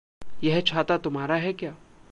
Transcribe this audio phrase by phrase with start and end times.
[0.43, 1.75] यह छाता तुम्हारा है क्या?